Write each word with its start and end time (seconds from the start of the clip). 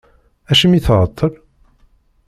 Acimi 0.51 0.79
tεeṭṭel? 0.85 1.31